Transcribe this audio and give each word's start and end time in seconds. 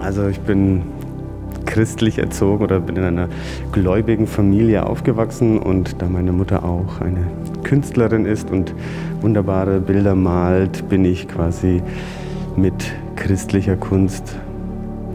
Also 0.00 0.28
ich 0.28 0.40
bin 0.40 0.82
christlich 1.66 2.18
erzogen 2.18 2.64
oder 2.64 2.80
bin 2.80 2.96
in 2.96 3.04
einer 3.04 3.28
gläubigen 3.70 4.26
Familie 4.26 4.86
aufgewachsen 4.86 5.58
und 5.58 6.00
da 6.00 6.08
meine 6.08 6.32
Mutter 6.32 6.64
auch 6.64 7.00
eine 7.00 7.26
Künstlerin 7.62 8.24
ist 8.24 8.50
und 8.50 8.74
wunderbare 9.20 9.78
Bilder 9.80 10.14
malt, 10.14 10.88
bin 10.88 11.04
ich 11.04 11.28
quasi 11.28 11.82
mit 12.56 12.74
christlicher 13.14 13.76
Kunst 13.76 14.36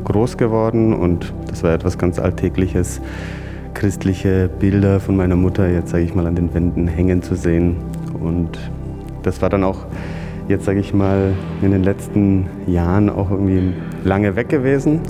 groß 0.06 0.38
geworden 0.38 0.94
und 0.94 1.34
das 1.48 1.64
war 1.64 1.74
etwas 1.74 1.98
ganz 1.98 2.20
Alltägliches, 2.20 3.02
christliche 3.74 4.50
Bilder 4.60 5.00
von 5.00 5.18
meiner 5.18 5.36
Mutter 5.36 5.68
jetzt 5.68 5.90
sage 5.90 6.04
ich 6.04 6.16
mal 6.16 6.28
an 6.28 6.36
den 6.36 6.54
Wänden 6.54 6.88
hängen 6.88 7.22
zu 7.22 7.36
sehen. 7.36 7.78
Und 8.22 8.58
das 9.24 9.42
war 9.42 9.50
dann 9.50 9.64
auch 9.64 9.86
jetzt 10.48 10.66
sage 10.66 10.80
ich 10.80 10.94
mal 10.94 11.34
in 11.62 11.72
den 11.72 11.84
letzten 11.84 12.48
Jahren 12.68 13.10
auch 13.10 13.32
irgendwie 13.32 13.74
lange 14.04 14.36
weg 14.36 14.50
gewesen 14.50 15.02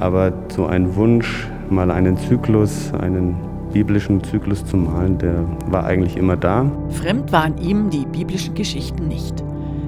aber 0.00 0.32
so 0.48 0.66
ein 0.66 0.94
Wunsch, 0.96 1.48
mal 1.70 1.90
einen 1.90 2.16
Zyklus, 2.16 2.92
einen 2.94 3.36
biblischen 3.72 4.22
Zyklus 4.22 4.64
zu 4.64 4.76
malen, 4.76 5.18
der 5.18 5.44
war 5.66 5.84
eigentlich 5.84 6.16
immer 6.16 6.36
da. 6.36 6.70
Fremd 6.90 7.32
waren 7.32 7.58
ihm 7.58 7.90
die 7.90 8.06
biblischen 8.06 8.54
Geschichten 8.54 9.08
nicht. 9.08 9.44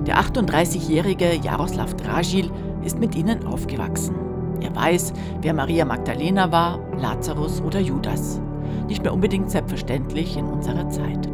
Der 0.07 0.19
38-jährige 0.19 1.37
Jaroslav 1.43 1.95
Dragil 1.95 2.51
ist 2.85 2.99
mit 2.99 3.15
ihnen 3.15 3.47
aufgewachsen. 3.47 4.15
Er 4.61 4.75
weiß, 4.75 5.13
wer 5.41 5.55
Maria 5.55 5.85
Magdalena 5.85 6.51
war, 6.53 6.79
Lazarus 6.99 7.63
oder 7.63 7.81
Judas. 7.81 8.41
Nicht 8.89 9.03
mehr 9.03 9.15
unbedingt 9.15 9.51
selbstverständlich 9.51 10.37
in 10.37 10.47
unserer 10.47 10.89
Zeit. 10.89 11.29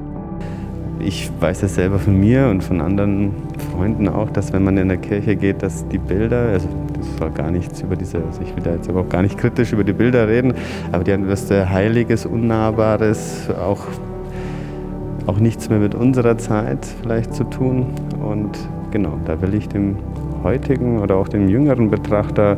Ich 0.98 1.30
weiß 1.41 1.62
es 1.62 1.74
selber 1.74 1.98
von 1.98 2.18
mir 2.18 2.48
und 2.48 2.64
von 2.64 2.80
anderen 2.80 3.34
Freunden 3.70 4.09
auch, 4.09 4.30
dass 4.30 4.52
wenn 4.52 4.64
man 4.64 4.78
in 4.78 4.88
der 4.88 4.96
Kirche 4.96 5.36
geht, 5.36 5.62
dass 5.62 5.86
die 5.88 5.98
Bilder, 5.98 6.48
also 6.52 6.69
das 6.96 7.19
soll 7.19 7.30
gar 7.30 7.50
nichts 7.50 7.82
über 7.82 7.97
diese, 7.97 8.19
also 8.19 8.41
ich 8.42 8.56
will 8.56 8.62
da 8.62 8.72
jetzt 8.72 8.89
aber 8.89 9.00
auch 9.00 9.08
gar 9.08 9.22
nicht 9.22 9.36
kritisch 9.36 9.72
über 9.72 9.84
die 9.84 9.92
Bilder 9.92 10.27
reden, 10.27 10.55
aber 10.92 11.05
die 11.05 11.12
haben 11.12 11.36
sehr 11.36 11.70
Heiliges, 11.70 12.24
Unnahbares, 12.24 13.50
auch, 13.50 13.84
auch 15.27 15.39
nichts 15.39 15.69
mehr 15.69 15.78
mit 15.78 15.94
unserer 15.94 16.39
Zeit 16.39 16.86
vielleicht 17.02 17.34
zu 17.34 17.44
tun. 17.44 17.89
Und 18.27 18.58
genau, 18.91 19.19
da 19.27 19.41
will 19.42 19.55
ich 19.55 19.69
dem 19.69 19.97
heutigen 20.42 21.00
oder 21.00 21.17
auch 21.17 21.28
dem 21.28 21.48
jüngeren 21.48 21.91
Betrachter 21.91 22.56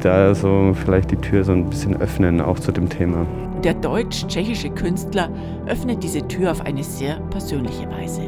da 0.00 0.34
so 0.34 0.72
vielleicht 0.74 1.10
die 1.10 1.16
Tür 1.16 1.44
so 1.44 1.52
ein 1.52 1.66
bisschen 1.66 2.00
öffnen, 2.00 2.40
auch 2.40 2.58
zu 2.58 2.72
dem 2.72 2.88
Thema. 2.88 3.26
Der 3.64 3.74
deutsch-tschechische 3.74 4.70
Künstler 4.70 5.28
öffnet 5.66 6.02
diese 6.02 6.26
Tür 6.26 6.52
auf 6.52 6.62
eine 6.62 6.82
sehr 6.82 7.16
persönliche 7.28 7.90
Weise. 7.90 8.22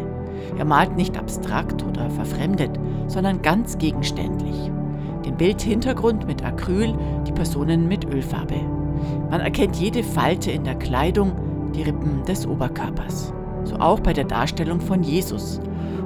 Er 0.58 0.66
malt 0.66 0.94
nicht 0.96 1.16
abstrakt 1.16 1.82
oder 1.84 2.10
verfremdet, 2.10 2.78
sondern 3.06 3.40
ganz 3.40 3.78
gegenständlich. 3.78 4.70
Den 5.24 5.36
Bildhintergrund 5.38 6.26
mit 6.26 6.44
Acryl, 6.44 6.94
die 7.26 7.32
Personen 7.32 7.88
mit 7.88 8.04
Ölfarbe. 8.12 8.60
Man 9.30 9.40
erkennt 9.40 9.76
jede 9.76 10.02
Falte 10.02 10.50
in 10.50 10.64
der 10.64 10.74
Kleidung, 10.74 11.32
die 11.74 11.82
Rippen 11.82 12.22
des 12.26 12.46
Oberkörpers. 12.46 13.32
So 13.64 13.76
auch 13.76 14.00
bei 14.00 14.12
der 14.12 14.24
Darstellung 14.24 14.80
von 14.80 15.02
Jesus. 15.02 15.60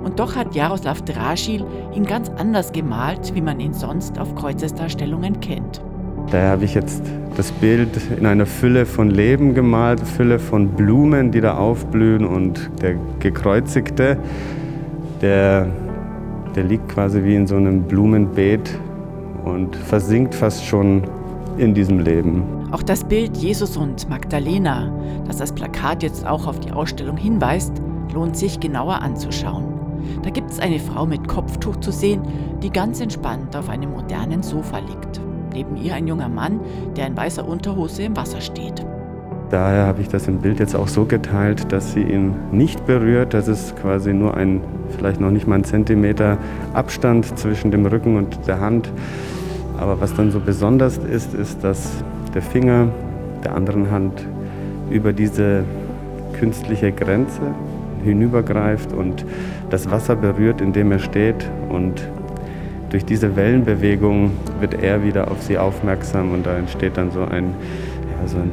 Und 0.05 0.21
doch 0.21 0.37
hat 0.37 0.55
Jaroslav 0.55 1.03
Draschil 1.03 1.65
ihn 1.93 2.05
ganz 2.05 2.31
anders 2.39 2.71
gemalt, 2.71 3.35
wie 3.35 3.41
man 3.41 3.59
ihn 3.59 3.75
sonst 3.75 4.21
auf 4.21 4.37
Kreuzesdarstellungen 4.37 5.41
kennt. 5.41 5.81
Daher 6.31 6.51
habe 6.51 6.65
ich 6.65 6.75
jetzt 6.75 7.03
das 7.37 7.53
Bild 7.53 7.91
in 8.19 8.27
einer 8.27 8.47
Fülle 8.47 8.85
von 8.85 9.11
Leben 9.11 9.55
gemalt, 9.55 10.01
Fülle 10.01 10.39
von 10.39 10.69
Blumen, 10.69 11.31
die 11.31 11.41
da 11.41 11.57
aufblühen 11.57 12.25
und 12.25 12.71
der 12.83 12.97
Gekreuzigte, 13.21 14.19
der, 15.21 15.69
der 16.57 16.65
liegt 16.65 16.89
quasi 16.89 17.23
wie 17.23 17.37
in 17.37 17.47
so 17.47 17.57
einem 17.57 17.83
Blumenbeet 17.83 18.79
und 19.45 19.77
versinkt 19.77 20.35
fast 20.35 20.65
schon 20.65 21.05
in 21.59 21.75
diesem 21.75 22.01
Leben. 22.01 22.43
Auch 22.73 22.83
das 22.83 23.05
Bild 23.05 23.37
Jesus 23.37 23.77
und 23.77 24.09
Magdalena, 24.09 24.91
das 25.27 25.37
das 25.37 25.53
Plakat 25.53 26.03
jetzt 26.03 26.27
auch 26.27 26.49
auf 26.49 26.59
die 26.59 26.73
Ausstellung 26.73 27.17
hinweist, 27.17 27.73
lohnt 28.13 28.37
sich 28.37 28.59
genauer 28.59 29.01
anzuschauen. 29.01 29.67
Da 30.23 30.31
gibt 30.31 30.51
es 30.51 30.59
eine 30.59 30.81
Frau 30.81 31.07
mit 31.07 31.29
Kopftuch 31.29 31.77
zu 31.77 31.93
sehen, 31.93 32.23
die 32.63 32.71
ganz 32.71 33.01
entspannt 33.01 33.55
auf 33.55 33.69
einem 33.69 33.93
modernen 33.93 34.43
Sofa 34.43 34.79
liegt 34.79 35.21
neben 35.57 35.77
ihr 35.77 35.95
ein 35.95 36.07
junger 36.07 36.29
Mann, 36.29 36.61
der 36.97 37.07
in 37.07 37.17
weißer 37.17 37.47
Unterhose 37.47 38.03
im 38.03 38.17
Wasser 38.17 38.43
steht. 38.43 38.85
Daher 39.49 39.87
habe 39.87 40.03
ich 40.03 40.09
das 40.09 40.29
im 40.29 40.39
Bild 40.39 40.59
jetzt 40.59 40.75
auch 40.75 40.89
so 40.89 41.05
geteilt, 41.05 41.73
dass 41.73 41.93
sie 41.93 42.03
ihn 42.03 42.35
nicht 42.53 42.85
berührt. 42.85 43.33
Das 43.33 43.49
ist 43.49 43.77
quasi 43.77 44.13
nur 44.13 44.37
ein, 44.37 44.61
vielleicht 44.99 45.21
noch 45.21 45.31
nicht 45.31 45.47
mal 45.47 45.55
ein 45.55 45.65
Zentimeter 45.65 46.37
Abstand 46.75 47.39
zwischen 47.39 47.71
dem 47.71 47.87
Rücken 47.87 48.17
und 48.17 48.47
der 48.47 48.61
Hand. 48.61 48.93
Aber 49.79 50.01
was 50.01 50.15
dann 50.15 50.31
so 50.31 50.41
besonders 50.41 50.99
ist, 50.99 51.33
ist, 51.33 51.63
dass 51.63 51.93
der 52.35 52.43
Finger 52.43 52.89
der 53.45 53.55
anderen 53.55 53.91
Hand 53.91 54.27
über 54.91 55.13
diese 55.13 55.65
künstliche 56.33 56.93
Grenze 56.93 57.41
hinübergreift 58.05 58.93
und 58.93 59.25
das 59.71 59.91
Wasser 59.91 60.17
berührt, 60.17 60.61
in 60.61 60.73
dem 60.73 60.93
er 60.93 60.99
steht 60.99 61.49
und 61.69 62.07
durch 62.97 63.05
diese 63.05 63.37
Wellenbewegung 63.37 64.31
wird 64.59 64.73
er 64.73 65.05
wieder 65.05 65.31
auf 65.31 65.43
sie 65.43 65.59
aufmerksam 65.59 66.33
und 66.33 66.47
da 66.47 66.57
entsteht 66.57 66.97
dann 66.97 67.11
so 67.11 67.21
ein, 67.25 67.55
ja, 68.11 68.27
so 68.27 68.39
ein, 68.39 68.51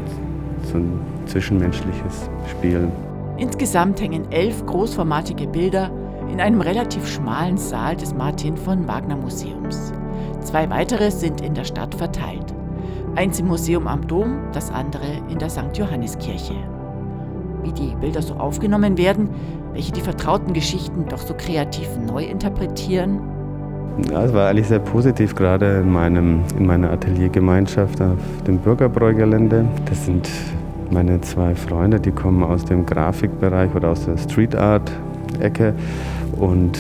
so 0.63 0.79
ein 0.79 0.99
zwischenmenschliches 1.27 2.29
Spiel. 2.51 2.89
Insgesamt 3.37 4.01
hängen 4.01 4.29
elf 4.33 4.65
großformatige 4.65 5.47
Bilder 5.47 5.89
in 6.29 6.41
einem 6.41 6.59
relativ 6.59 7.07
schmalen 7.07 7.57
Saal 7.57 7.95
des 7.95 8.13
Martin 8.13 8.57
von 8.57 8.85
Wagner 8.85 9.15
Museums. 9.15 9.93
Zwei 10.41 10.69
weitere 10.69 11.09
sind 11.09 11.39
in 11.39 11.53
der 11.53 11.63
Stadt 11.63 11.95
verteilt. 11.95 12.53
Eins 13.15 13.39
im 13.39 13.47
Museum 13.47 13.87
am 13.87 14.05
Dom, 14.05 14.39
das 14.51 14.71
andere 14.71 15.07
in 15.29 15.39
der 15.39 15.49
St. 15.49 15.69
Johanneskirche. 15.73 16.55
Wie 17.61 17.71
die 17.71 17.95
Bilder 17.95 18.21
so 18.21 18.33
aufgenommen 18.33 18.97
werden, 18.97 19.29
welche 19.71 19.93
die 19.93 20.01
vertrauten 20.01 20.51
Geschichten 20.51 21.05
doch 21.07 21.19
so 21.19 21.33
kreativ 21.33 21.87
neu 21.95 22.25
interpretieren 22.25 23.32
ja, 24.09 24.23
es 24.23 24.33
war 24.33 24.49
eigentlich 24.49 24.67
sehr 24.67 24.79
positiv, 24.79 25.35
gerade 25.35 25.81
in, 25.81 25.91
meinem, 25.91 26.41
in 26.57 26.65
meiner 26.65 26.91
Ateliergemeinschaft 26.91 28.01
auf 28.01 28.17
dem 28.47 28.57
Bürgerbräugelände. 28.57 29.65
Das 29.85 30.05
sind 30.05 30.29
meine 30.89 31.21
zwei 31.21 31.55
Freunde, 31.55 31.99
die 31.99 32.11
kommen 32.11 32.43
aus 32.43 32.65
dem 32.65 32.85
Grafikbereich 32.85 33.73
oder 33.75 33.89
aus 33.89 34.05
der 34.05 34.17
Street 34.17 34.55
Art 34.55 34.91
Ecke. 35.39 35.73
Und 36.39 36.77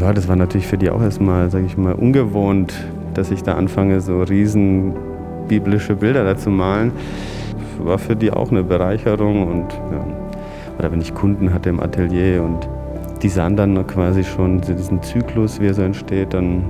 ja, 0.00 0.12
das 0.12 0.28
war 0.28 0.36
natürlich 0.36 0.66
für 0.66 0.78
die 0.78 0.90
auch 0.90 1.02
erstmal, 1.02 1.50
sage 1.50 1.66
ich 1.66 1.76
mal, 1.76 1.94
ungewohnt, 1.94 2.74
dass 3.14 3.30
ich 3.30 3.42
da 3.42 3.54
anfange, 3.54 4.00
so 4.00 4.22
riesen 4.22 4.94
biblische 5.48 5.96
Bilder 5.96 6.24
da 6.24 6.36
zu 6.36 6.50
malen. 6.50 6.92
War 7.78 7.98
für 7.98 8.16
die 8.16 8.32
auch 8.32 8.50
eine 8.50 8.62
Bereicherung 8.62 9.46
und 9.46 9.72
ja. 9.72 10.04
oder 10.78 10.92
wenn 10.92 11.00
ich 11.00 11.14
Kunden 11.14 11.54
hatte 11.54 11.70
im 11.70 11.80
Atelier 11.80 12.42
und 12.42 12.68
die 13.22 13.28
sahen 13.28 13.56
dann 13.56 13.86
quasi 13.86 14.24
schon 14.24 14.60
diesen 14.60 15.02
Zyklus, 15.02 15.60
wie 15.60 15.66
er 15.66 15.74
so 15.74 15.82
entsteht. 15.82 16.32
Dann 16.34 16.64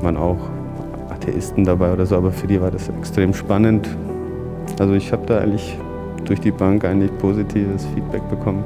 waren 0.00 0.16
auch 0.16 0.38
Atheisten 1.10 1.64
dabei 1.64 1.92
oder 1.92 2.06
so, 2.06 2.16
aber 2.16 2.30
für 2.30 2.46
die 2.46 2.60
war 2.60 2.70
das 2.70 2.88
extrem 2.88 3.34
spannend. 3.34 3.88
Also 4.78 4.94
ich 4.94 5.12
habe 5.12 5.26
da 5.26 5.38
eigentlich 5.38 5.76
durch 6.24 6.40
die 6.40 6.50
Bank 6.50 6.84
eigentlich 6.84 7.16
positives 7.18 7.86
Feedback 7.94 8.28
bekommen. 8.28 8.64